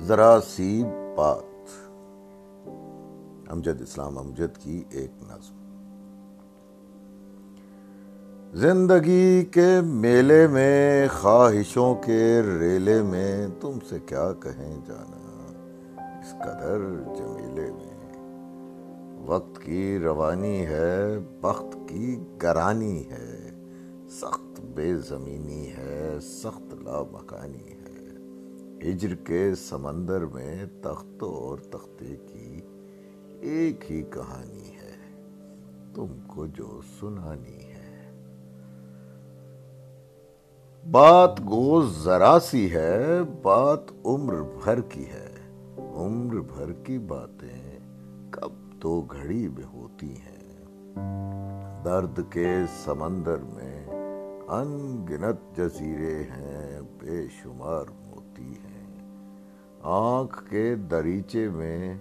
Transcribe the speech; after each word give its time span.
ذرا 0.00 0.38
سی 0.46 0.84
بات۔ 1.16 1.42
امجد 3.50 3.80
اسلام، 3.80 4.18
امجد 4.18 4.58
کی 4.58 4.84
ایک 4.90 5.10
نظم۔ 5.22 5.54
زندگی 8.54 9.44
کے 9.44 9.80
میلے 9.84 10.46
میں، 10.46 11.08
خواہشوں 11.08 11.94
کے 11.94 12.42
ریلے 12.60 13.02
میں، 13.02 13.48
تم 13.60 13.72
سے 13.88 13.98
کیا 14.06 14.32
کہیں 14.40 14.80
جانا؟ 14.86 15.18
اس 16.20 16.30
قدر 16.30 16.78
جمیلے 17.16 17.70
میں۔ 17.70 18.01
وقت 19.32 19.62
کی 19.62 19.98
روانی 19.98 20.66
ہے، 20.66 21.18
بخت 21.40 21.88
کی 21.88 22.20
گرانی 22.42 23.10
ہے۔ 23.10 23.50
سخت 24.10 24.60
بے 24.74 24.94
زمینی 24.94 25.72
ہے، 25.78 26.18
سخت 26.20 26.74
لا 26.74 27.02
مکانی 27.12 27.72
ہے۔ 27.72 28.08
ہجر 28.90 29.14
کے 29.14 29.54
سمندر 29.54 30.24
میں 30.24 30.64
تخت 30.82 31.22
اور 31.22 31.58
تختے 31.58 32.16
کی 32.26 32.60
ایک 33.40 33.92
ہی 33.92 34.02
کہانی 34.02 34.68
ہے۔ 34.68 35.22
تم 35.94 36.06
کو 36.26 36.46
جو 36.46 36.80
سنانی 37.00 37.64
ہے۔ 37.64 38.10
بات 40.90 41.40
گو 41.40 41.82
ذرا 41.82 42.38
سی 42.42 42.72
ہے، 42.72 43.20
بات 43.42 43.80
عمر 44.04 44.34
بھر 44.64 44.80
کی 44.80 45.04
ہے۔ 45.06 45.34
عمر 45.78 46.34
بھر 46.34 46.72
کی 46.72 46.98
باتیں 46.98 47.61
دو 48.82 49.00
گھڑی 49.00 49.48
میں 49.48 49.64
ہوتی 49.72 50.14
ہیں۔ 50.14 50.64
درد 51.84 52.20
کے 52.30 52.56
سمندر 52.84 53.36
میں 53.38 53.86
ان 54.48 55.04
گنت 55.10 55.56
جزیرے 55.56 56.22
ہیں، 56.22 56.80
بے 56.98 57.26
شمار 57.42 57.84
موتی 58.06 58.52
ہیں۔ 58.52 58.98
آنکھ 59.82 60.50
کے 60.50 60.74
دریچے 60.74 61.48
میں 61.48 61.94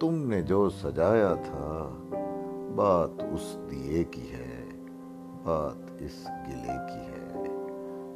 تم 0.00 0.14
نے 0.14 0.42
جو 0.42 0.70
سجایا 0.70 1.34
تھا، 1.34 1.96
بات 2.76 3.22
اس 3.22 3.58
دیے 3.70 4.04
کی 4.04 4.32
ہے، 4.32 4.70
بات 5.44 5.90
اس 6.00 6.28
گلے 6.48 6.76
کی 6.92 7.12
ہے۔ 7.12 7.42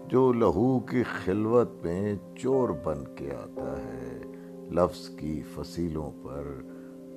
جو 0.09 0.33
لہو 0.33 0.81
کی 0.81 1.03
خلوت 1.03 1.71
میں 1.83 2.15
چور 2.39 2.69
بن 2.85 3.05
کے 3.17 3.31
آتا 3.31 3.77
ہے، 3.79 4.19
لفظ 4.71 5.09
کی 5.09 5.43
فصیلوں 5.55 6.11
پر 6.23 6.61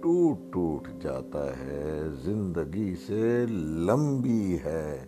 ٹوٹ 0.02 0.53
ٹوٹ 0.53 1.03
جاتا 1.03 1.59
ہے، 1.59 2.02
زندگی 2.23 2.95
سے 3.08 3.45
لمبی 3.86 4.58
ہے، 4.66 5.05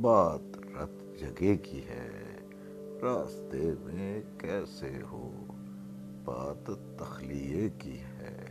بات 0.00 0.58
رت 0.58 1.20
جگہ 1.20 1.54
کی 1.62 1.78
ہے۔ 1.78 2.38
راستے 3.02 3.70
میں 3.84 4.22
کیسے 4.38 4.90
ہو؟ 5.12 5.30
بات 6.24 6.70
تخلیے 6.98 7.68
کی 7.78 7.98
ہے۔ 7.98 8.44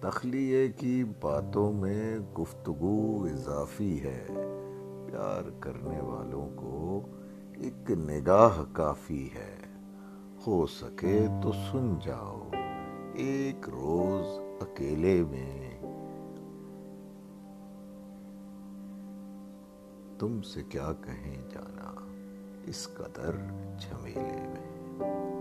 تخلیے 0.00 0.68
کی 0.68 1.04
باتوں 1.20 1.72
میں 1.72 2.18
گفتگو 2.18 3.26
اضافی 3.32 4.00
ہے۔ 4.00 4.26
پیار 5.06 5.50
کرنے 5.60 6.00
والوں 6.00 6.50
کو 6.56 7.00
ایک 7.58 7.90
نگاہ 7.90 8.64
کافی 8.72 9.28
ہے۔ 9.34 9.56
ہو 10.46 10.66
سکے 10.66 11.26
تو 11.42 11.52
سن 11.52 11.94
جاؤ۔ 12.04 12.61
ایک 13.14 13.68
روز 13.68 14.26
اکیلے 14.60 15.24
میں۔ 15.24 15.80
تم 20.18 20.42
سے 20.42 20.62
کیا 20.62 20.92
کہیں 21.00 21.42
جانا 21.50 21.94
اس 22.64 22.88
قدر 22.94 23.36
جھمیلے 23.78 24.46
میں۔ 24.48 25.31